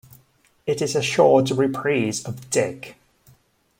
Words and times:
It 0.65 0.81
is 0.81 0.95
a 0.95 1.01
short 1.03 1.51
reprise 1.51 2.23
of 2.25 2.49
"Dick". 2.49 2.97